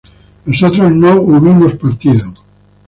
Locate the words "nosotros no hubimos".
0.47-1.75